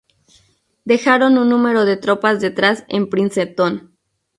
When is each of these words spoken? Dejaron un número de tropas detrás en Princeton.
Dejaron 0.83 1.37
un 1.37 1.47
número 1.51 1.85
de 1.85 1.95
tropas 1.95 2.41
detrás 2.41 2.85
en 2.89 3.07
Princeton. 3.07 3.91